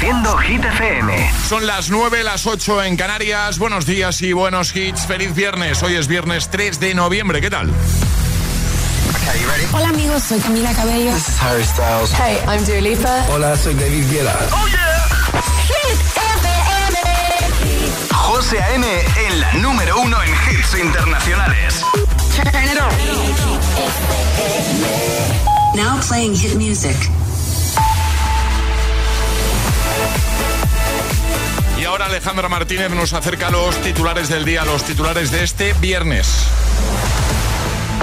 [0.00, 1.30] Reproduciendo Hit FM.
[1.46, 3.58] Son las 9, las 8 en Canarias.
[3.58, 5.06] Buenos días y buenos hits.
[5.06, 5.82] Feliz viernes.
[5.82, 7.42] Hoy es viernes 3 de noviembre.
[7.42, 7.70] ¿Qué tal?
[9.74, 11.12] Hola amigos, soy Camila Cabello.
[11.12, 12.12] This is Harry Styles.
[12.12, 13.26] Hey, I'm Dua Lipa.
[13.28, 14.38] Hola, soy David Guetta.
[14.52, 15.42] Oh yeah.
[15.68, 16.98] Hit FM.
[18.14, 18.86] José A.M.
[19.28, 21.84] en la número uno en hits internacionales.
[25.74, 26.96] Now playing hit music.
[31.90, 36.46] Ahora Alejandra Martínez nos acerca los titulares del día, los titulares de este viernes.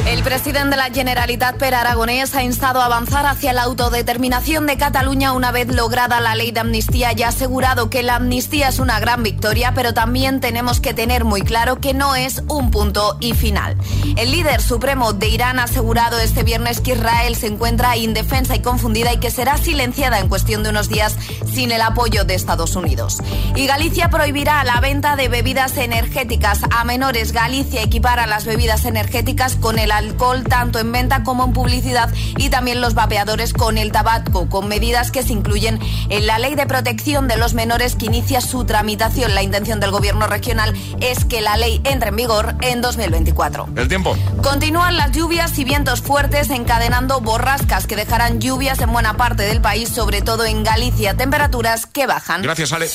[0.08, 4.78] El presidente de la Generalitat, Per Aragonés, ha instado a avanzar hacia la autodeterminación de
[4.78, 8.80] Cataluña una vez lograda la ley de amnistía y ha asegurado que la amnistía es
[8.80, 13.18] una gran victoria, pero también tenemos que tener muy claro que no es un punto
[13.20, 13.76] y final.
[14.16, 18.62] El líder supremo de Irán ha asegurado este viernes que Israel se encuentra indefensa y
[18.62, 21.18] confundida y que será silenciada en cuestión de unos días
[21.54, 23.18] sin el apoyo de Estados Unidos.
[23.56, 27.34] Y Galicia prohibirá la venta de bebidas energéticas a menores.
[27.34, 32.50] Galicia equipara las bebidas energéticas con el alcohol tanto en venta como en publicidad y
[32.50, 36.66] también los vapeadores con el tabaco, con medidas que se incluyen en la ley de
[36.66, 39.36] protección de los menores que inicia su tramitación.
[39.36, 43.70] La intención del gobierno regional es que la ley entre en vigor en 2024.
[43.76, 44.16] El tiempo.
[44.42, 49.62] Continúan las lluvias y vientos fuertes encadenando borrascas que dejarán lluvias en buena parte del
[49.62, 52.42] país, sobre todo en Galicia, temperaturas que bajan.
[52.42, 52.90] Gracias, Ale.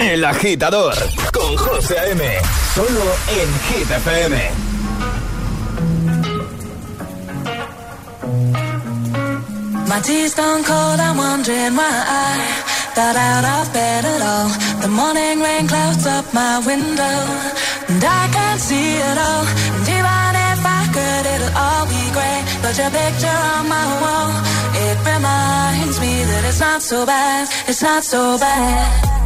[0.00, 0.94] El agitador
[1.32, 2.24] con José A.M.
[2.74, 4.50] Solo en Hit FM.
[9.88, 14.48] My tea's gone cold, I'm wondering why I got out of bed at all.
[14.82, 17.18] The morning rain clouds up my window,
[17.88, 19.46] and I can't see it all.
[19.76, 22.42] And even if I could, it'll all be great.
[22.62, 24.30] But your picture on my wall,
[24.84, 29.25] it reminds me that it's not so bad, it's not so bad.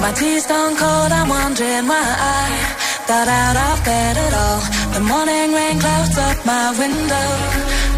[0.00, 2.44] My tea's gone cold, I'm wondering why I
[3.06, 4.60] got out of bed at all.
[4.94, 7.28] The morning rain clouds up my window,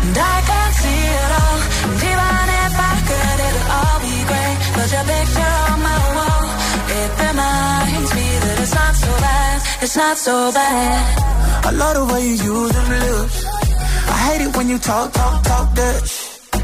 [0.03, 1.59] and I can't see it all.
[1.87, 4.57] And even if I could, it'll all be great.
[4.75, 6.45] But your picture on my wall,
[6.99, 11.67] it reminds me that it's not so bad, it's not so bad.
[11.67, 13.39] I love the way you use them lips.
[14.15, 16.22] I hate it when you talk, talk, talk that.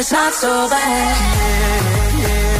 [0.00, 1.60] It's not so bad.
[2.24, 2.59] Not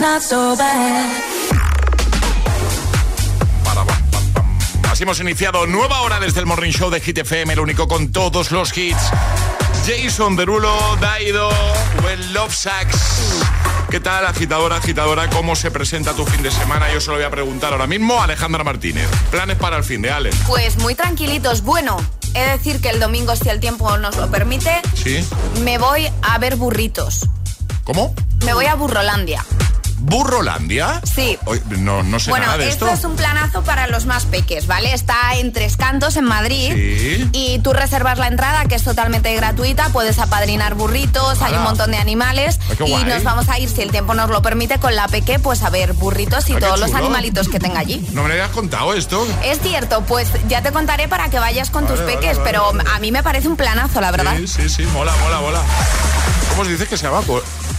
[0.00, 1.40] not so bad.
[5.00, 8.50] Hemos iniciado nueva hora desde el Morning Show de Hit FM, el único con todos
[8.50, 9.00] los hits.
[9.86, 11.48] Jason Derulo, Daido,
[12.04, 12.98] Well Love Sax.
[13.90, 15.30] ¿Qué tal, agitadora, agitadora?
[15.30, 16.92] ¿Cómo se presenta tu fin de semana?
[16.92, 19.08] Yo se lo voy a preguntar ahora mismo a Alejandra Martínez.
[19.30, 20.30] Planes para el fin de Ale.
[20.46, 21.62] Pues muy tranquilitos.
[21.62, 21.96] Bueno,
[22.34, 25.26] he de decir que el domingo, si el tiempo nos lo permite, ¿Sí?
[25.62, 27.26] me voy a ver burritos.
[27.84, 28.14] ¿Cómo?
[28.44, 29.42] Me voy a Burrolandia.
[30.00, 31.00] ¿Burrolandia?
[31.04, 31.38] Sí.
[31.78, 32.86] no, no sé nada de esto.
[32.86, 34.92] Bueno, esto es un planazo para los más peques, ¿vale?
[34.92, 36.72] Está en Tres Cantos, en Madrid.
[36.72, 37.28] Sí.
[37.32, 39.90] Y tú reservas la entrada, que es totalmente gratuita.
[39.90, 42.58] Puedes apadrinar burritos, hay un montón de animales.
[42.84, 45.62] y nos vamos a ir, si el tiempo nos lo permite, con la peque, pues
[45.62, 48.06] a ver burritos y todos los animalitos que tenga allí.
[48.12, 49.26] ¿No me lo habías contado esto?
[49.44, 53.12] Es cierto, pues ya te contaré para que vayas con tus peques, pero a mí
[53.12, 54.36] me parece un planazo, la verdad.
[54.38, 55.62] Sí, sí, sí, mola, mola, mola.
[56.50, 57.22] ¿Cómo se dice que se llama?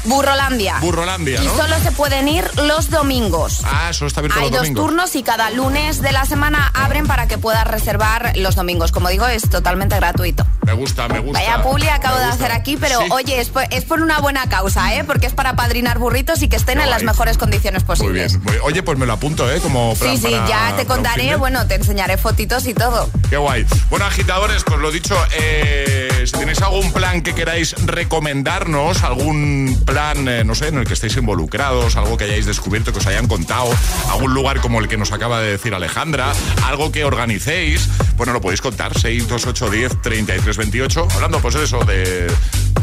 [0.05, 0.79] Burrolandia.
[0.79, 1.53] Burrolandia, ¿no?
[1.53, 3.61] Y solo se pueden ir los domingos.
[3.63, 7.07] Ah, solo está abierto Hay los dos turnos y cada lunes de la semana abren
[7.07, 8.91] para que puedas reservar los domingos.
[8.91, 10.45] Como digo, es totalmente gratuito.
[10.65, 11.39] Me gusta, me gusta.
[11.39, 13.49] Vaya publi acabo de hacer aquí, pero oye, es
[13.85, 15.03] por, una buena causa, ¿eh?
[15.03, 18.37] Porque es para padrinar burritos y que estén en las mejores condiciones posibles.
[18.39, 18.61] Muy bien.
[18.63, 19.59] Oye, pues me lo apunto, ¿eh?
[19.61, 23.09] Como Sí, sí, ya te contaré, bueno, te enseñaré fotitos y todo.
[23.29, 23.65] Qué guay.
[23.89, 29.90] Bueno, agitadores, pues lo dicho, eh, si tenéis algún plan que queráis recomendarnos, algún plan,
[29.93, 33.27] eh, no sé, en el que estéis involucrados, algo que hayáis descubierto, que os hayan
[33.27, 33.69] contado,
[34.09, 36.31] algún lugar como el que nos acaba de decir Alejandra,
[36.63, 41.83] algo que organicéis, bueno, lo podéis contar, 628 10 33 28, hablando pues de eso,
[41.83, 42.31] de,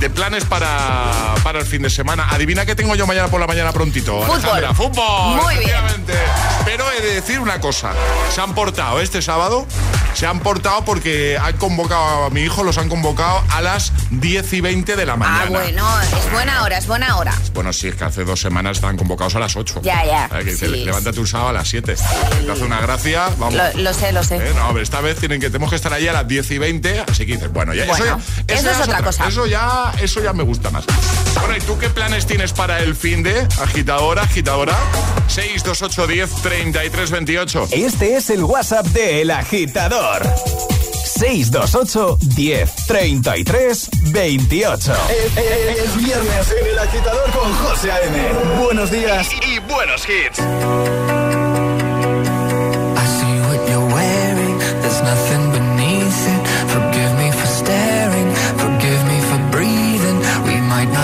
[0.09, 2.29] planes para, para el fin de semana.
[2.31, 4.23] Adivina qué tengo yo mañana por la mañana prontito.
[4.23, 4.75] Fútbol.
[4.75, 5.43] fútbol.
[5.43, 5.79] Muy bien.
[6.65, 7.93] Pero he de decir una cosa,
[8.35, 9.67] se han portado este sábado,
[10.15, 14.53] se han portado porque han convocado a mi hijo, los han convocado a las 10
[14.53, 15.45] y 20 de la ah, mañana.
[15.45, 17.35] Ah, bueno, es buena hora, es buena hora.
[17.55, 19.81] Bueno, sí, es que hace dos semanas estaban convocados a las 8.
[19.83, 20.29] Ya, ya.
[20.41, 21.95] levántate un sábado a las 7.
[21.95, 23.61] Te hace una gracia, vamos.
[23.75, 24.37] Lo, sé, lo sé.
[24.37, 27.05] Eh, no, esta vez tienen que, tenemos que estar allí a las 10 y 20,
[27.09, 29.27] así que dices, bueno, ya, eso, ya, eso, es otra cosa.
[29.27, 30.85] Eso ya, eso ya me gusta más.
[31.41, 34.77] Bueno, ¿y tú qué planes tienes para el fin de agitadora, agitadora?
[35.29, 37.69] 628 10 33 28.
[37.73, 40.23] Este es el WhatsApp de El Agitador.
[41.19, 44.95] 628 10 33 28.
[45.11, 48.63] Es, viernes en El Agitador con José A.M.
[48.63, 51.18] Buenos días y, y buenos hits.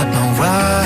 [0.05, 0.84] got no right.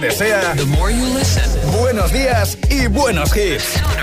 [0.00, 0.54] Te desea
[1.76, 3.64] buenos días y buenos hits.
[3.64, 4.02] Siempre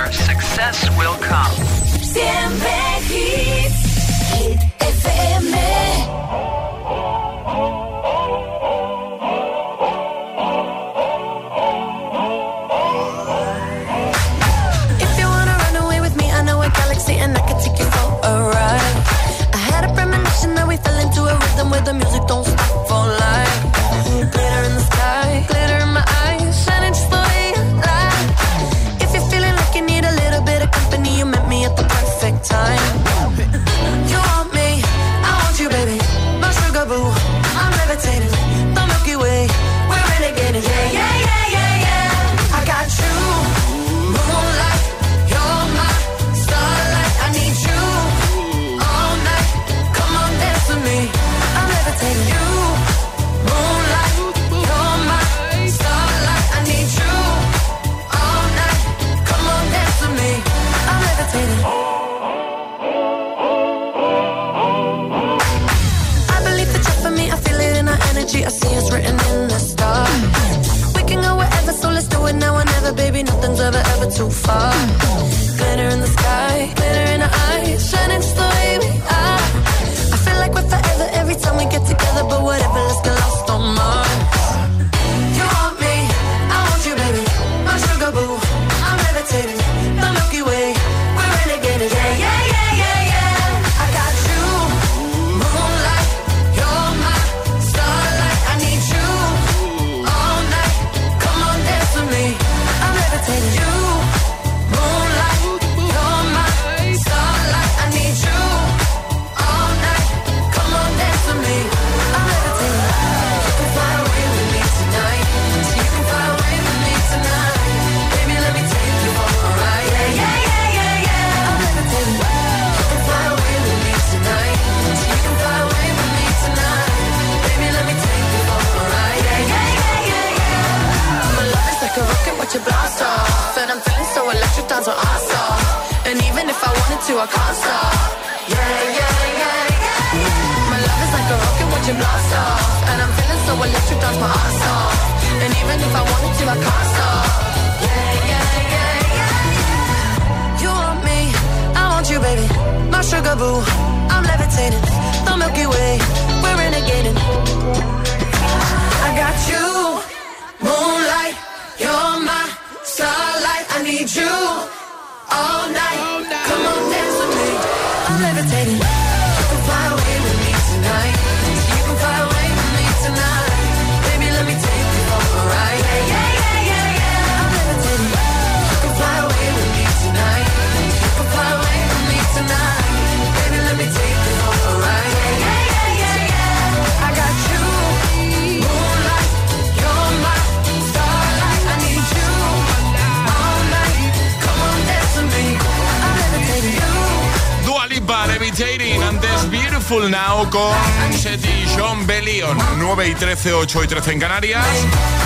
[198.55, 200.73] Lipa, Levitating, antes Beautiful Now con
[201.13, 202.57] Seti y John Bellion.
[202.77, 204.65] 9 y 13, 8 y 13 en Canarias.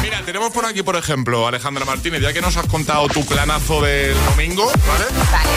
[0.02, 3.82] Mira, tenemos por aquí, por ejemplo, Alejandra Martínez, ya que nos has contado tu planazo
[3.82, 5.06] del domingo, ¿vale?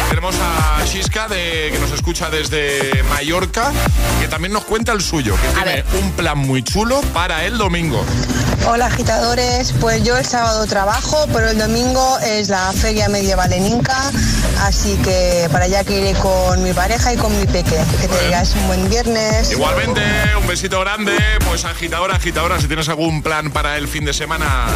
[0.09, 3.73] Tenemos a Shiska, de, que nos escucha desde Mallorca,
[4.21, 8.05] que también nos cuenta el suyo, que tiene un plan muy chulo para el domingo.
[8.65, 13.67] Hola agitadores, pues yo el sábado trabajo, pero el domingo es la feria medieval en
[13.67, 14.11] Inca,
[14.61, 17.77] así que para allá que iré con mi pareja y con mi peque.
[18.01, 19.51] Que te digas un buen viernes.
[19.51, 20.01] Igualmente,
[20.41, 21.13] un besito grande.
[21.47, 24.69] Pues agitadora, agitadora, si tienes algún plan para el fin de semana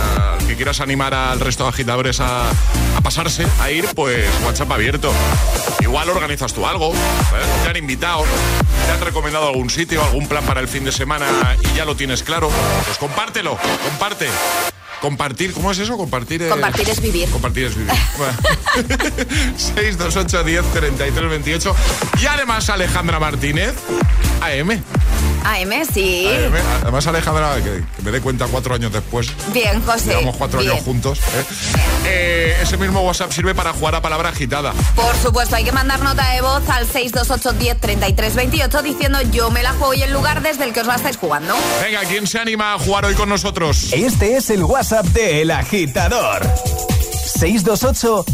[0.47, 5.13] que quieras animar al resto de agitadores a, a pasarse, a ir, pues WhatsApp abierto.
[5.81, 7.63] Igual organizas tú algo, ¿eh?
[7.63, 8.25] te han invitado,
[8.87, 11.27] te han recomendado algún sitio, algún plan para el fin de semana
[11.61, 12.51] y ya lo tienes claro.
[12.85, 14.29] Pues compártelo, comparte.
[15.01, 15.97] Compartir, ¿cómo es eso?
[15.97, 16.51] Compartir es...
[16.51, 17.29] Compartir es vivir.
[17.29, 17.93] Compartir es vivir.
[18.17, 18.39] Bueno.
[19.57, 21.77] 628 10 33 28.
[22.23, 23.75] Y además Alejandra Martínez,
[24.41, 24.83] AM.
[25.45, 26.27] AM, sí.
[26.29, 26.55] AM.
[26.83, 29.29] Además Alejandra, que, que me dé cuenta cuatro años después.
[29.53, 30.09] Bien, José.
[30.11, 30.73] Llevamos cuatro Bien.
[30.73, 31.19] años juntos.
[31.19, 31.45] ¿eh?
[32.05, 34.73] Eh, ese mismo WhatsApp sirve para jugar a palabra agitada.
[34.95, 39.51] Por supuesto, hay que mandar nota de voz al 628 10 33 28 diciendo yo
[39.51, 41.55] me la juego y el lugar desde el que os la estáis jugando.
[41.83, 43.93] Venga, ¿quién se anima a jugar hoy con nosotros?
[43.93, 46.47] Este es el WhatsApp de El Agitador.
[47.39, 48.25] 628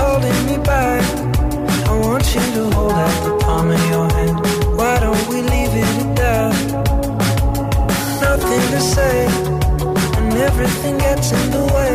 [0.00, 1.02] holding me back.
[1.90, 4.36] I want you to hold out the palm of your hand.
[4.78, 6.54] Why don't we leave it at that?
[8.26, 9.16] Nothing to say,
[10.18, 11.94] and everything gets in the way.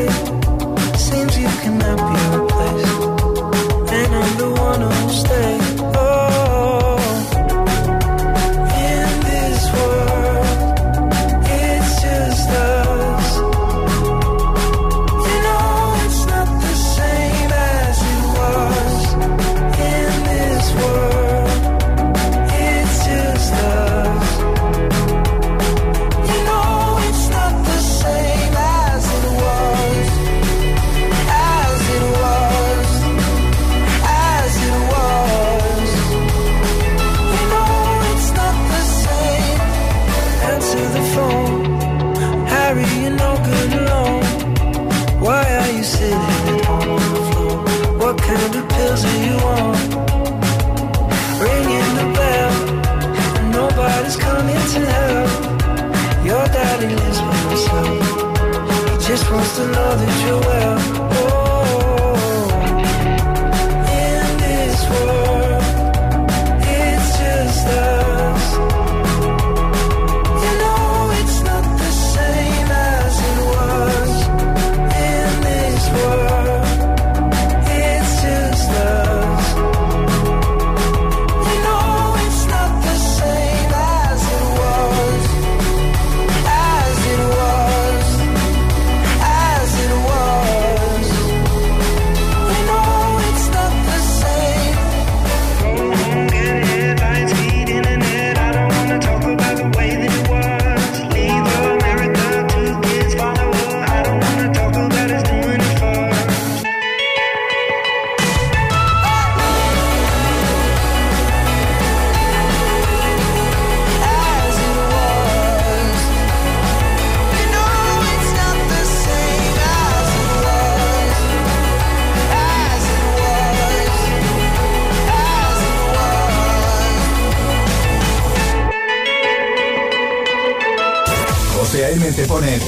[1.07, 2.02] Seems you can never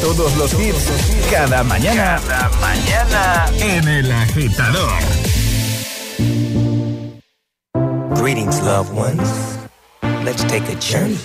[0.06, 0.92] Todos los hits,
[1.32, 2.22] cada mañana.
[2.28, 5.00] Cada mañana en El Agitador.
[8.14, 9.58] Greetings, loved ones.
[10.24, 11.18] Let's take a journey.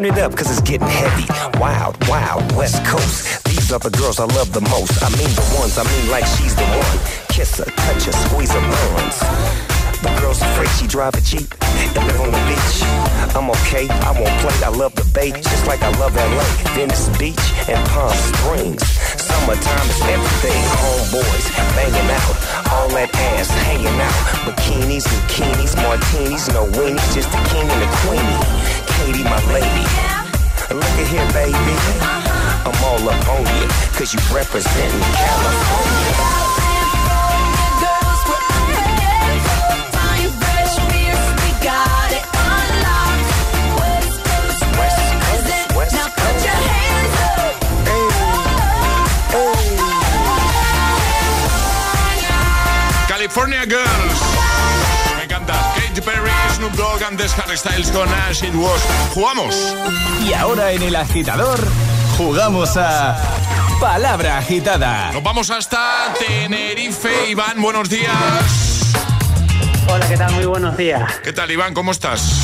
[0.00, 0.37] turn it up.
[34.48, 35.00] representing
[53.08, 53.66] California.
[53.66, 54.22] Girls.
[55.16, 55.52] Me encanta.
[55.74, 58.80] Katy Perry, Snoop Dogg, antes Harry Styles con Ash Acid Wash.
[59.12, 59.54] ¡Jugamos!
[60.24, 61.58] Y ahora en el agitador
[62.18, 63.16] jugamos a
[63.80, 65.12] Palabra Agitada.
[65.12, 67.30] Nos vamos hasta Tenerife.
[67.30, 68.92] Iván, buenos días.
[69.88, 70.32] Hola, ¿qué tal?
[70.32, 71.20] Muy buenos días.
[71.22, 71.74] ¿Qué tal, Iván?
[71.74, 72.42] ¿Cómo estás?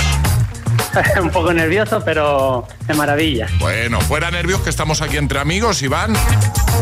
[1.21, 3.49] Un poco nervioso, pero de maravilla.
[3.59, 6.13] Bueno, fuera nervios que estamos aquí entre amigos, Iván.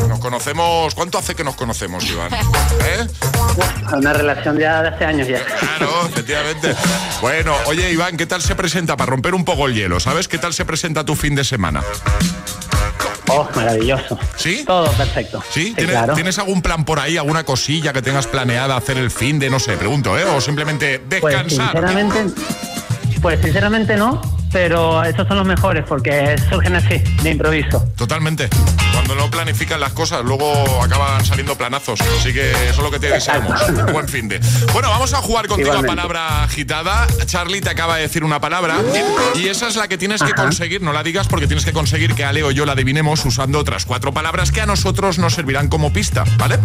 [0.08, 0.94] Nos conocemos.
[0.94, 2.30] ¿Cuánto hace que nos conocemos, Iván?
[2.34, 3.06] ¿Eh?
[3.96, 5.42] Una relación ya de hace años ya.
[5.44, 6.74] Claro, efectivamente.
[7.22, 9.98] Bueno, oye, Iván, ¿qué tal se presenta para romper un poco el hielo?
[9.98, 11.82] ¿Sabes qué tal se presenta tu fin de semana?
[13.34, 14.18] Oh, maravilloso.
[14.36, 14.64] ¿Sí?
[14.66, 15.42] Todo perfecto.
[15.50, 15.74] ¿Sí?
[15.76, 19.50] ¿Tienes, ¿Tienes algún plan por ahí, alguna cosilla que tengas planeada hacer el fin de,
[19.50, 20.24] no sé, pregunto, ¿eh?
[20.24, 21.48] O simplemente Pues descansar.
[21.72, 22.34] sinceramente,
[23.22, 24.20] pues sinceramente no,
[24.52, 27.80] pero estos son los mejores porque surgen así, de improviso.
[27.96, 28.48] Totalmente.
[28.92, 32.00] Cuando no planifican las cosas, luego acaban saliendo planazos.
[32.00, 33.60] Así que eso es lo que te deseamos.
[33.92, 34.40] Buen fin de.
[34.72, 35.92] Bueno, vamos a jugar contigo Igualmente.
[35.92, 37.06] a palabra agitada.
[37.24, 38.76] Charlie te acaba de decir una palabra
[39.36, 40.82] y esa es la que tienes que conseguir.
[40.82, 43.86] No la digas porque tienes que conseguir que Ale o yo la adivinemos usando otras
[43.86, 46.58] cuatro palabras que a nosotros nos servirán como pista, ¿vale?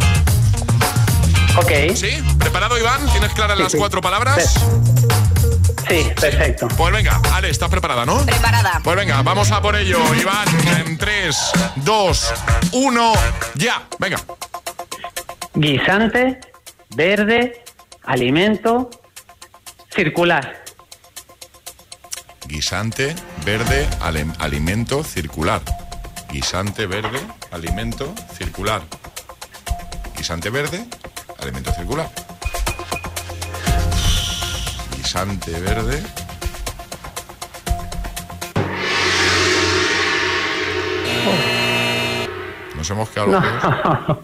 [1.58, 1.72] Ok.
[1.96, 2.10] ¿Sí?
[2.38, 3.08] ¿Preparado, Iván?
[3.12, 3.78] ¿Tienes claras Sí, las sí.
[3.78, 4.54] cuatro palabras?
[4.54, 5.07] Sí,
[6.20, 6.68] perfecto.
[6.70, 8.26] Pues venga, Ale, ¿estás preparada, no?
[8.26, 8.82] Preparada.
[8.84, 10.48] Pues venga, vamos a por ello, Iván.
[10.86, 12.34] En 3, 2,
[12.74, 13.14] 1,
[13.56, 13.88] ya.
[14.00, 14.18] Venga.
[15.54, 16.40] Guisante,
[16.96, 17.64] verde,
[18.04, 18.90] alimento,
[19.94, 20.64] circular.
[22.46, 25.62] Guisante, verde, ale- alimento, circular.
[26.32, 27.20] Guisante, verde,
[27.52, 28.82] alimento, circular.
[30.16, 30.86] Guisante verde,
[31.40, 32.10] alimento circular.
[35.08, 36.04] Guisante verde.
[42.76, 43.40] Nos hemos quedado No.
[43.40, 44.18] locos.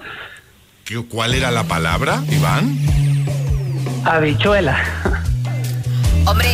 [0.85, 2.77] ¿Qué- ¿Cuál era la palabra, Iván?
[4.05, 4.77] Habichuela.
[6.25, 6.49] Hombre,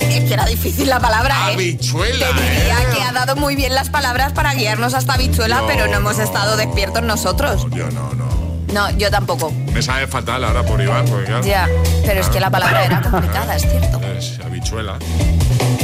[0.00, 1.54] es que era difícil la palabra, ¿eh?
[1.54, 2.86] Habichuela, Te diría ¿eh?
[2.94, 6.18] que ha dado muy bien las palabras para guiarnos hasta habichuela, No, pero no hemos
[6.18, 6.24] no.
[6.24, 7.66] estado despiertos nosotros.
[7.70, 8.31] Yo no, no.
[8.72, 9.50] No, yo tampoco.
[9.72, 11.44] Me sabe fatal ahora por Iván, porque claro.
[11.44, 11.68] Ya,
[12.06, 14.00] pero es que la palabra era complicada, es cierto.
[14.18, 14.98] Es habichuela.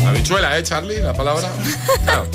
[0.06, 1.00] Habichuela, ¿eh, Charlie?
[1.00, 1.48] La palabra.
[2.04, 2.26] Claro.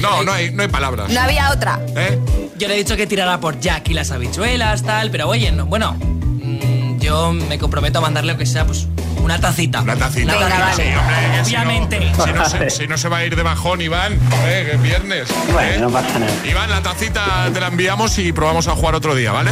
[0.00, 1.10] No, no hay, no hay palabras.
[1.10, 1.80] No había otra.
[1.96, 2.18] ¿Eh?
[2.56, 5.66] Yo le he dicho que tirara por Jack y las habichuelas, tal, pero oye, no,
[5.66, 8.86] bueno, mm, yo me comprometo a mandarle aunque sea pues
[9.18, 9.82] una tacita.
[9.82, 10.36] Una tacita.
[10.36, 10.66] Una Venga, tacita.
[10.66, 10.84] vale.
[10.90, 12.12] Sí, hombre, que si no- Obviamente.
[12.24, 14.14] Si no, se, si no se va a ir de bajón, Iván,
[14.46, 14.62] ¿eh?
[14.68, 15.28] que es viernes.
[15.52, 15.78] Bueno, ¿eh?
[15.80, 16.32] no pasa nada.
[16.44, 19.50] Iván, la tacita te la enviamos y probamos a jugar otro día, ¿vale?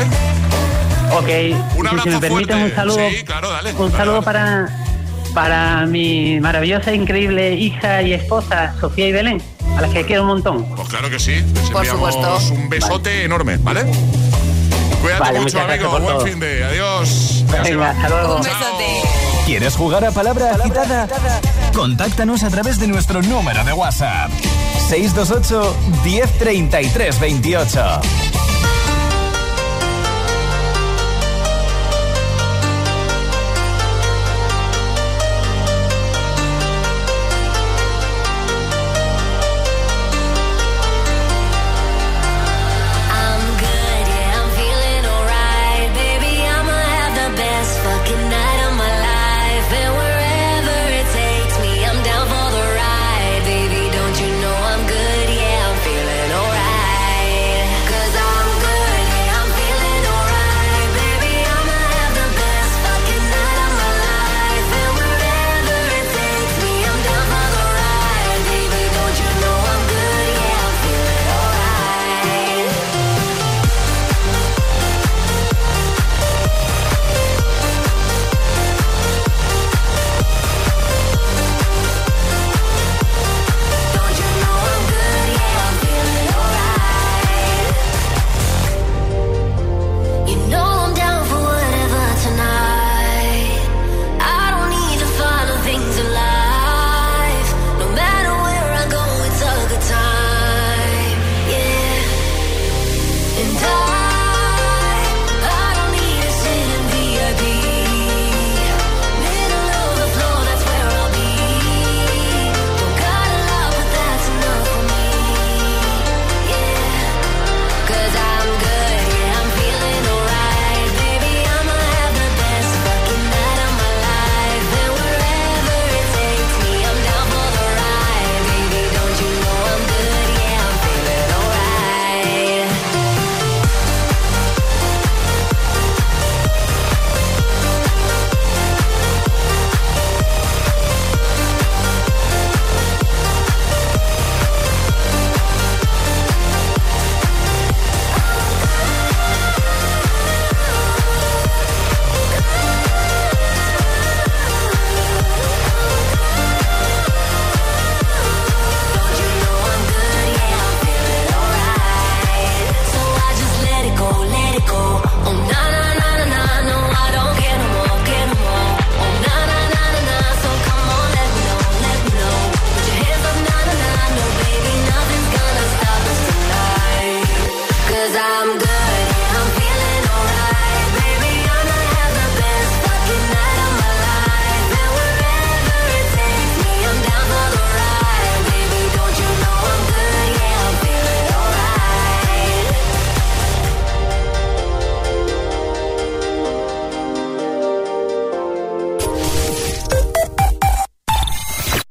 [1.12, 1.28] Ok.
[1.76, 2.64] Un abrazo si me permiten fuerte.
[2.70, 3.08] un saludo.
[3.10, 3.72] Sí, claro, dale.
[3.72, 4.24] Un Dale, saludo dale.
[4.24, 4.68] para,
[5.34, 9.42] para mi maravillosa e increíble hija y esposa, Sofía y Belén,
[9.76, 10.64] a las que quiero un montón.
[10.74, 11.32] Pues claro que sí.
[11.54, 12.38] Les Por supuesto.
[12.52, 13.84] un besote enorme, ¿vale?
[15.04, 15.90] Cuídate Vale, mucho, muchas gracias amigo.
[15.90, 16.26] por Buen todo.
[16.26, 16.64] fin de.
[16.64, 17.44] Adiós.
[17.62, 18.36] Venga, hasta luego.
[18.36, 19.02] Un besote.
[19.44, 21.06] ¿Quieres jugar a Palabra Agitada?
[21.74, 24.30] Contáctanos a través de nuestro número de WhatsApp.
[24.88, 28.00] 628 1033 28.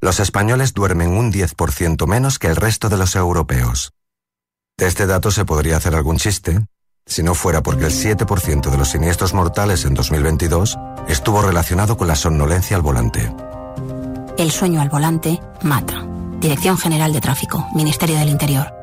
[0.04, 3.94] Los españoles duermen un 10% menos que el resto de los europeos.
[4.78, 6.66] De este dato se podría hacer algún chiste,
[7.06, 12.10] si no fuera porque el 7% de los siniestros mortales en 2022 estuvo relacionado con
[12.10, 13.34] la somnolencia al volante.
[14.38, 16.06] El sueño al volante mata.
[16.42, 18.83] Dirección General de Tráfico, Ministerio del Interior.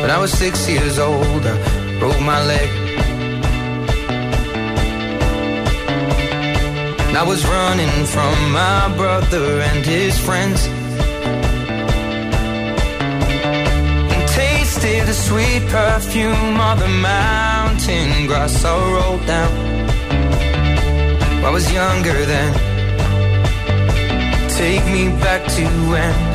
[0.00, 2.68] When I was six years old, I broke my leg.
[7.08, 10.66] And I was running from my brother and his friends.
[14.12, 19.91] And tasted the sweet perfume of the mountain grass I rolled down.
[21.44, 22.52] I was younger then.
[24.50, 26.31] Take me back to when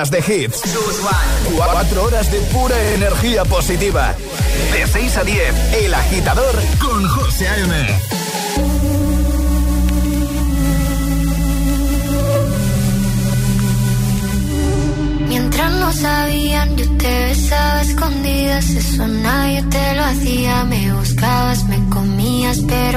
[0.00, 0.62] horas de hits.
[1.54, 4.14] Cuatro horas de pura energía positiva.
[4.72, 7.86] De 6 a 10, El Agitador con José A.M.
[15.28, 18.70] Mientras no sabían, yo te besaba escondidas.
[18.70, 20.64] Eso nadie te lo hacía.
[20.64, 21.79] Me buscabas, me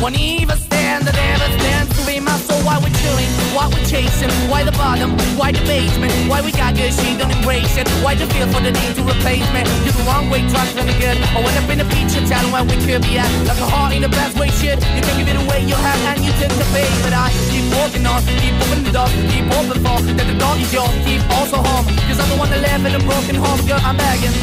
[0.00, 2.60] Won't even stand, that ever stands to be my soul.
[2.68, 6.76] Why we're chilling, why we're chasing, why the bottom, why the basement, why we got
[6.76, 7.88] good, she don't embrace it.
[8.04, 9.64] Why the feel for the need to replace me?
[9.88, 11.16] You're the wrong way, trying to be good.
[11.16, 13.30] I went up in the feature, telling where we could be at.
[13.48, 14.76] Like a heart in the best way, shit.
[14.84, 16.92] You can give it away, you have, and you take the bait.
[17.00, 18.92] But I keep walking on, keep opening the
[19.32, 21.88] keep open for that the dog is yours, keep also home.
[22.04, 24.36] Cause I'm the one that live in a broken home, girl, I'm begging.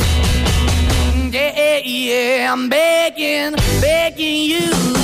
[1.29, 5.03] Yeah, yeah, I'm begging, begging you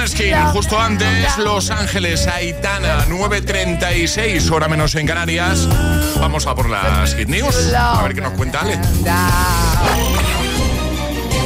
[0.00, 5.68] Moneskin, justo antes Los Ángeles, Aitana, 9.36, hora menos en Canarias.
[6.18, 8.80] Vamos a por las Hit News, a ver qué nos cuenta Ale.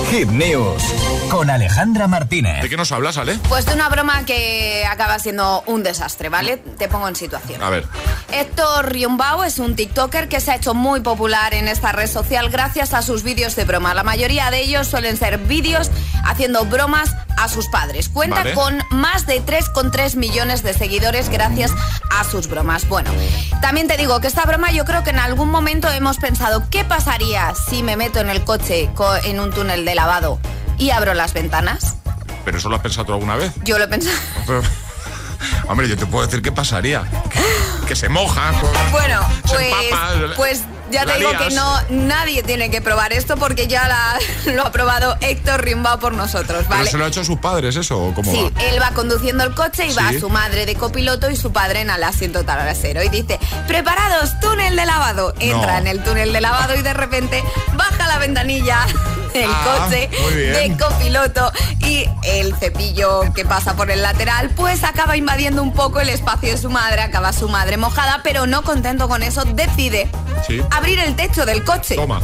[0.08, 2.62] Hit News con Alejandra Martínez.
[2.62, 3.38] ¿De qué nos hablas, Ale?
[3.48, 6.58] Pues de una broma que acaba siendo un desastre, ¿vale?
[6.78, 7.62] Te pongo en situación.
[7.62, 7.86] A ver.
[8.32, 12.50] Héctor Riumbao es un TikToker que se ha hecho muy popular en esta red social
[12.50, 13.94] gracias a sus vídeos de broma.
[13.94, 15.90] La mayoría de ellos suelen ser vídeos
[16.24, 18.08] haciendo bromas a sus padres.
[18.08, 18.54] Cuenta Vale.
[18.54, 21.72] con más de 3,3 millones de seguidores gracias
[22.16, 22.88] a sus bromas.
[22.88, 23.10] Bueno,
[23.60, 26.84] también te digo que esta broma yo creo que en algún momento hemos pensado, ¿qué
[26.84, 30.38] pasaría si me meto en el coche co- en un túnel de lavado
[30.78, 31.96] y abro las ventanas?
[32.44, 33.52] ¿Pero eso lo has pensado tú alguna vez?
[33.64, 34.16] Yo lo he pensado.
[34.46, 34.62] Pero-
[35.68, 37.02] Hombre, yo te puedo decir qué pasaría.
[37.30, 38.52] Que, que se moja.
[38.60, 41.42] con- Bueno, se pues, empapa, pues ya te digo lías.
[41.42, 44.18] que no nadie tiene que probar esto porque ya la-
[44.52, 47.76] lo ha probado Héctor Rimbaud por nosotros, ¿Pero se lo ha hecho a sus padres
[47.76, 48.62] eso cómo Sí, va?
[48.62, 50.20] él va conduciendo el coche y va Sí.
[50.20, 54.76] su madre de copiloto y su padre en el asiento trasero y dice, preparados, túnel
[54.76, 55.34] de lavado.
[55.40, 55.78] Entra No.
[55.78, 57.42] en el túnel de lavado y de repente
[57.74, 58.86] baja la ventanilla
[59.40, 65.16] del Ah, coche de copiloto y el cepillo que pasa por el lateral pues acaba
[65.16, 69.08] invadiendo un poco el espacio de su madre, acaba su madre mojada, pero no contento
[69.08, 70.08] con eso, decide
[70.46, 70.60] Sí.
[70.70, 71.94] abrir el techo del coche.
[71.94, 72.20] Toma.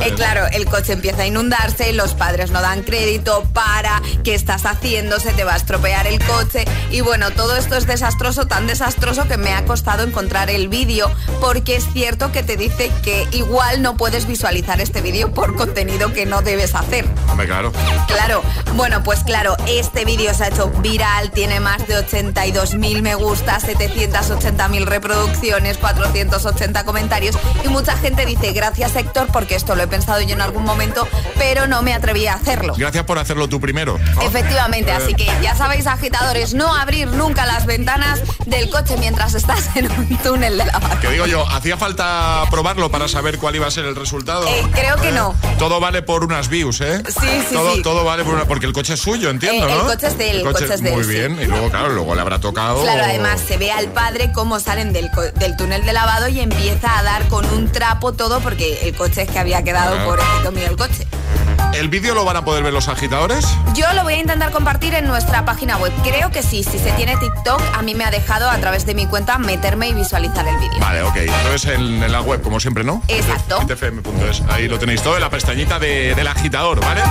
[0.00, 4.64] Eh, claro, el coche empieza a inundarse, los padres no dan crédito, para, ¿qué estás
[4.64, 5.18] haciendo?
[5.18, 6.64] Se te va a estropear el coche.
[6.90, 11.10] Y bueno, todo esto es desastroso, tan desastroso que me ha costado encontrar el vídeo,
[11.40, 16.12] porque es cierto que te dice que igual no puedes visualizar este vídeo por contenido
[16.12, 17.04] que no debes hacer.
[17.28, 17.72] Hombre, claro.
[18.06, 18.40] Claro,
[18.74, 23.58] bueno, pues claro, este vídeo se ha hecho viral, tiene más de 82.000 me gusta,
[23.58, 30.20] 780.000 reproducciones, 480 comentarios y mucha gente dice gracias Héctor porque esto lo he pensado
[30.20, 32.74] yo en algún momento, pero no me atreví a hacerlo.
[32.76, 33.98] Gracias por hacerlo tú primero.
[34.22, 39.34] Efectivamente, Eh, así que ya sabéis agitadores, no abrir nunca las ventanas del coche mientras
[39.34, 41.00] estás en un túnel de lavado.
[41.00, 44.46] Que digo yo, ¿hacía falta probarlo para saber cuál iba a ser el resultado?
[44.46, 45.34] Eh, creo que no.
[45.58, 47.02] Todo vale por views, ¿eh?
[47.06, 47.82] Sí, sí, todo, sí.
[47.82, 48.44] todo vale por una...
[48.44, 49.84] Porque el coche es suyo, entiendo, Eh, el ¿no?
[49.86, 51.10] coche es de él, el coche es de Muy él, sí.
[51.12, 51.38] bien.
[51.40, 52.82] Y luego, claro, luego le habrá tocado...
[52.82, 56.98] Claro, además se ve al padre cómo salen del, del túnel de lavado y empieza
[56.98, 60.04] a dar con un trapo todo porque el coche es que había quedado Ah.
[60.04, 61.06] pobrecito mío el coche.
[61.74, 63.44] ¿El vídeo lo van a poder ver los agitadores?
[63.74, 65.92] Yo lo voy a intentar compartir en nuestra página web.
[66.04, 68.94] Creo que sí, si se tiene TikTok, a mí me ha dejado a través de
[68.94, 70.78] mi cuenta meterme y visualizar el vídeo.
[70.80, 71.16] Vale, ok.
[71.16, 73.02] Entonces en, en la web, como siempre, ¿no?
[73.08, 73.60] Exacto.
[73.62, 74.42] itfm.es.
[74.48, 77.02] Ahí lo tenéis todo en la pestañita de- del agitador, ¿vale?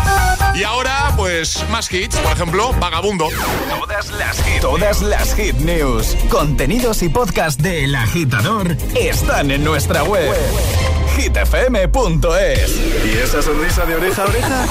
[0.55, 2.15] Y ahora, pues, más hits.
[2.17, 3.27] Por ejemplo, Vagabundo.
[3.79, 9.63] Todas las hit, todas las hit news, contenidos y podcast de El Agitador están en
[9.63, 10.33] nuestra web.
[11.17, 12.71] hitfm.es.
[13.05, 14.65] ¿Y esa sonrisa de oreja a oreja?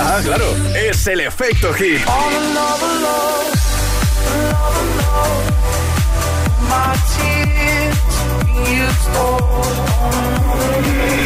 [0.00, 2.00] Ah, claro, es el efecto hit.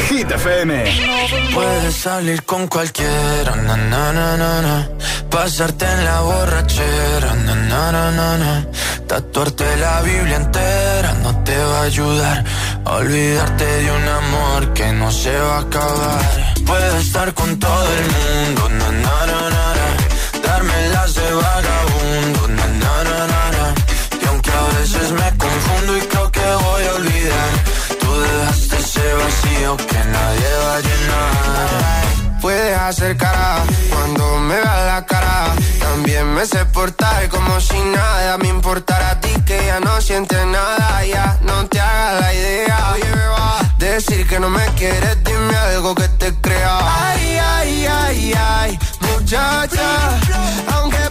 [0.09, 0.85] Hit FM.
[1.55, 4.89] Puedes salir con cualquiera, na, na, na, na, na.
[5.31, 8.67] Pasarte en la borrachera, na, na, na, na, na.
[9.07, 12.45] Tatuarte la Biblia entera no te va a ayudar.
[12.85, 16.21] a Olvidarte de un amor que no se va a acabar.
[16.65, 19.89] Puedes estar con todo el mundo, na, na, na, na, na.
[20.47, 22.49] Darme las de vagabundo,
[25.13, 27.51] me confundo y creo que voy a olvidar,
[28.01, 32.03] tú dejaste ese vacío que nadie va a llenar.
[32.41, 35.55] Puedes hacer cara cuando me veas la cara.
[35.79, 40.45] También me sé portar como si nada me importara a ti que ya no sientes
[40.47, 41.05] nada.
[41.07, 42.93] Ya no te hagas la idea.
[42.95, 46.79] Oye, me va a decir que no me quieres, dime algo que te crea.
[46.83, 50.19] Ay, ay, ay, ay, muchacha.
[50.75, 51.11] Aunque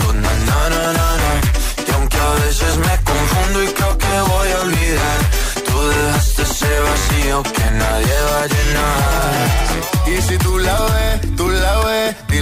[3.59, 5.19] y creo que voy a olvidar,
[5.65, 9.47] tú dejaste ese vacío que nadie va a llenar.
[10.07, 12.15] Y si tú la ves, tú la ves,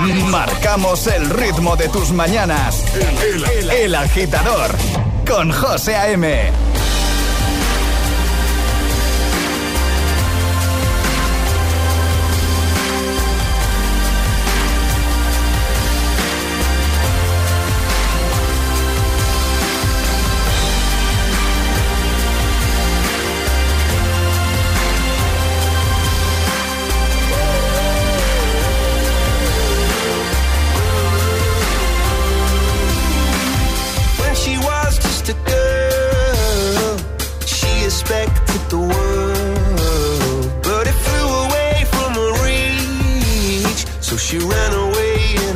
[0.00, 2.82] Marcamos el ritmo de tus mañanas.
[3.22, 4.70] El, el- agitador
[5.28, 6.50] con José A.M.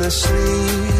[0.05, 0.94] asleep.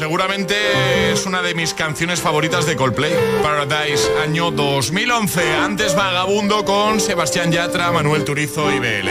[0.00, 5.56] Seguramente es una de mis canciones favoritas de Coldplay, Paradise, año 2011.
[5.56, 9.10] Antes Vagabundo con Sebastián Yatra, Manuel Turizo y BL.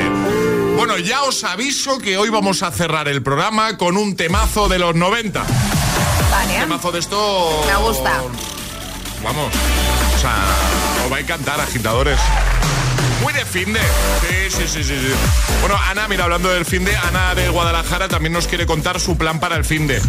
[0.75, 4.79] Bueno, ya os aviso que hoy vamos a cerrar el programa con un temazo de
[4.79, 5.43] los 90.
[6.31, 6.53] Vale.
[6.55, 7.63] Un temazo de esto...
[7.67, 8.23] Me gusta.
[9.23, 9.53] Vamos,
[10.15, 10.43] o sea,
[11.05, 12.19] os va a encantar, agitadores.
[13.39, 13.79] De fin de.
[13.79, 15.13] Sí, sí, sí, sí, sí.
[15.61, 19.17] Bueno, Ana, mira, hablando del fin de, Ana de Guadalajara también nos quiere contar su
[19.17, 20.01] plan para el fin de.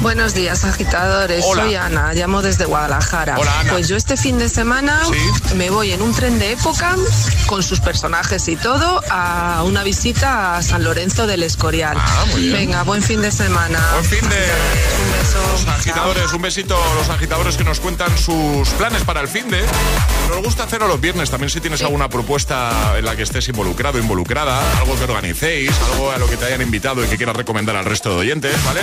[0.00, 1.44] Buenos días, agitadores.
[1.44, 1.64] Hola.
[1.64, 3.36] Soy Ana, llamo desde Guadalajara.
[3.36, 3.72] Hola, Ana.
[3.72, 5.00] Pues yo este fin de semana
[5.56, 6.94] me voy en un tren de época
[7.46, 11.96] con sus personajes y todo a una visita a San Lorenzo del Escorial.
[11.98, 12.52] Ah, muy bien.
[12.52, 13.80] Venga, buen fin de semana.
[13.94, 14.46] Buen fin de.
[15.52, 19.64] Los agitadores, un besito los agitadores que nos cuentan sus planes para el fin de.
[20.28, 21.30] Nos gusta hacerlo los viernes.
[21.30, 26.10] También si tienes alguna propuesta en la que estés involucrado, involucrada, algo que organicéis, algo
[26.10, 28.82] a lo que te hayan invitado y que quieras recomendar al resto de oyentes, ¿vale?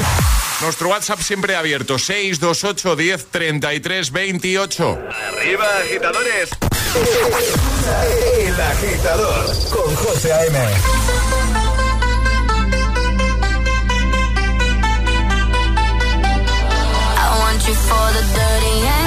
[0.62, 5.00] Nuestro WhatsApp siempre abierto: 628 10 33 28.
[5.38, 6.50] Arriba, agitadores.
[8.40, 10.58] El agitador con José A.M.
[17.16, 19.03] I want you for the dirty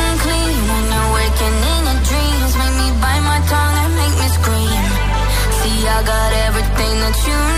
[6.07, 7.56] got everything that you need.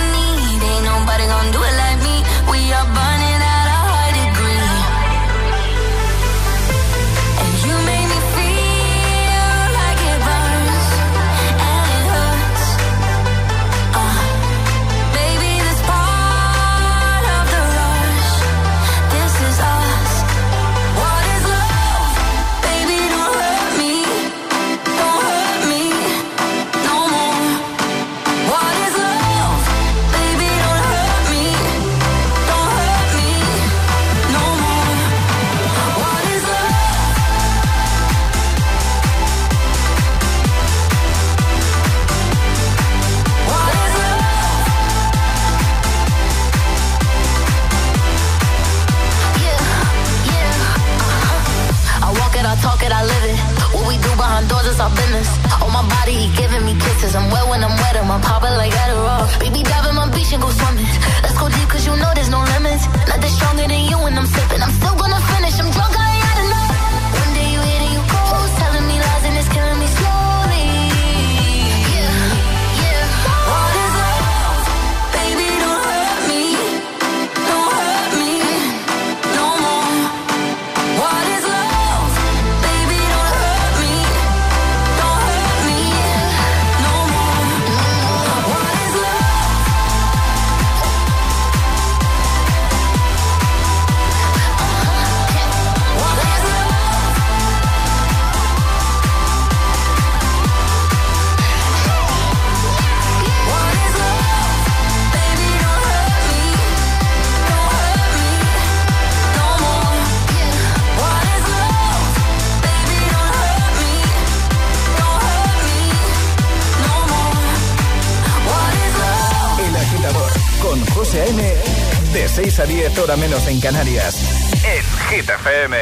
[123.09, 124.17] Hora menos en Canarias.
[124.65, 125.77] En Hit FM.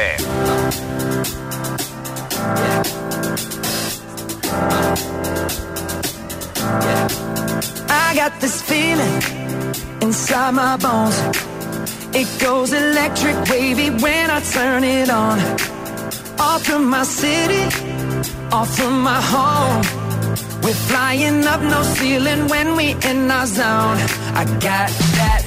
[7.89, 9.21] I got this feeling
[10.01, 11.19] inside my bones.
[12.13, 15.39] It goes electric wavy when I turn it on.
[16.39, 17.65] Off from my city,
[18.53, 19.81] off from my home.
[20.63, 23.97] We're flying up no ceiling when we in our zone.
[24.33, 25.46] I got that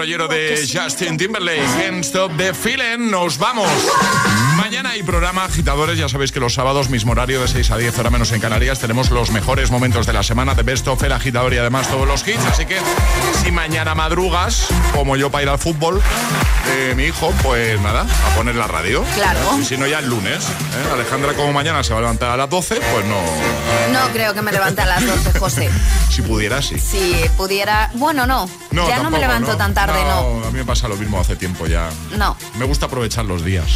[0.00, 1.60] rollero de Justin Timberlake.
[1.78, 3.10] Can't Stop the Feeling.
[3.10, 3.68] Nos vamos.
[4.56, 5.98] Mañana hay programa Agitadores.
[5.98, 8.78] Ya sabéis que los sábados, mismo horario de 6 a 10, hora menos en Canarias,
[8.78, 12.08] tenemos los mejores momentos de la semana de Best of el Agitador y además todos
[12.08, 12.46] los hits.
[12.46, 12.78] Así que
[13.42, 16.00] si mañana madrugas, como yo para ir al fútbol,
[16.66, 19.04] de mi hijo, pues nada, a poner la radio.
[19.14, 19.58] Claro.
[19.60, 20.44] Y si no, ya el lunes.
[20.44, 20.92] ¿eh?
[20.94, 23.20] Alejandra, como mañana se va a levantar a las 12, pues no.
[23.92, 25.70] No creo que me levante a las 12, José.
[26.10, 26.76] Si pudiera, sí.
[26.78, 27.88] Si pudiera.
[27.94, 28.48] Bueno, no.
[28.72, 30.42] No, ya no me tampoco, levanto tan tarde, no.
[30.46, 31.88] A mí me pasa lo mismo hace tiempo ya.
[32.16, 32.36] No.
[32.58, 33.66] Me gusta aprovechar los días.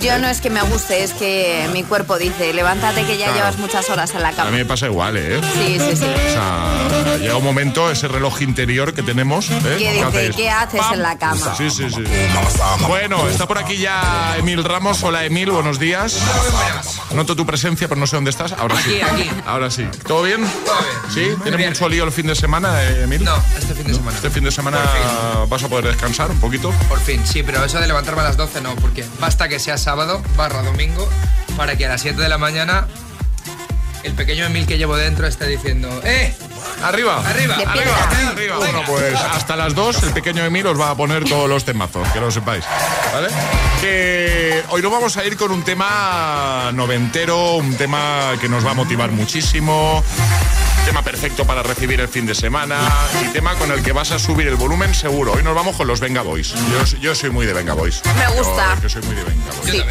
[0.00, 3.34] Yo no es que me guste, es que mi cuerpo dice, levántate que ya Claro.
[3.38, 4.50] llevas muchas horas en la A mí cama.
[4.50, 5.40] me pasa igual, ¿eh?
[5.54, 6.04] Sí, sí, sí.
[6.04, 9.50] O sea, llega un momento, ese reloj interior que tenemos.
[9.50, 9.60] ¿eh?
[9.78, 10.36] Que dice, haces?
[10.36, 11.54] ¿qué haces en la cama?
[11.56, 12.04] Sí, sí, sí.
[12.86, 15.02] Bueno, está por aquí ya Emil Ramos.
[15.02, 16.18] Hola, Emil, buenos días.
[17.12, 18.52] Noto tu presencia, pero no sé dónde estás.
[18.52, 19.00] Ahora sí.
[19.00, 19.30] Aquí, aquí.
[19.46, 19.86] Ahora sí.
[20.06, 20.40] ¿Todo bien?
[20.64, 20.76] Todo
[21.14, 21.34] bien.
[21.36, 21.42] ¿Sí?
[21.42, 23.24] ¿Tienes mucho lío el fin de semana, eh, Emil?
[23.24, 24.16] No, este fin de semana.
[24.16, 24.78] Este fin de semana
[25.48, 26.70] vas a poder descansar un poquito.
[26.88, 29.78] Por fin, sí, pero eso de levantarme a las 12 no, porque basta que sea
[29.78, 31.08] sábado barra domingo
[31.56, 32.86] para que a las 7 de la mañana
[34.02, 36.34] el pequeño Emil que llevo dentro esté diciendo ¡Eh!
[36.82, 37.22] Arriba.
[37.26, 37.54] Arriba.
[37.54, 38.56] Arriba, arriba, arriba.
[38.56, 42.06] Bueno, pues hasta las 2 el pequeño Emil os va a poner todos los temazos,
[42.08, 42.64] que lo sepáis.
[43.12, 43.28] ¿Vale?
[43.80, 48.72] Que hoy nos vamos a ir con un tema noventero, un tema que nos va
[48.72, 50.02] a motivar muchísimo.
[50.84, 52.78] Tema perfecto para recibir el fin de semana
[53.22, 55.32] y tema con el que vas a subir el volumen seguro.
[55.32, 56.54] Hoy nos vamos con los Venga Boys.
[56.54, 58.02] Yo, yo soy muy de Venga Boys.
[58.16, 58.74] Me gusta.
[58.76, 59.84] Yo, yo soy muy de Venga Boys.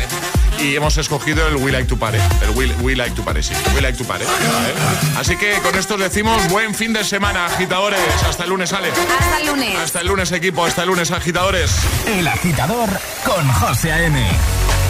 [0.59, 2.19] Y hemos escogido el We Like to Pare.
[2.41, 3.53] El We, We Like to Pare, sí.
[3.75, 4.23] We Like to Pare.
[4.25, 5.19] ¿vale?
[5.19, 7.99] Así que con esto os decimos buen fin de semana, agitadores.
[8.27, 8.89] Hasta el lunes, Ale.
[8.91, 9.75] Hasta el lunes.
[9.75, 10.63] Hasta el lunes, equipo.
[10.63, 11.75] Hasta el lunes, agitadores.
[12.05, 12.89] El agitador
[13.25, 14.25] con José A.M.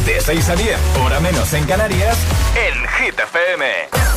[0.06, 2.18] De 6 a 10, hora menos en Canarias,
[2.56, 4.13] en Hit FM.